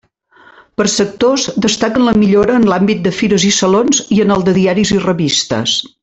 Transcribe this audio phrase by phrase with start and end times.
[0.81, 4.55] Per sectors, destaquen la millora en l'àmbit de fires i salons i en el de
[4.61, 5.77] diaris i revistes.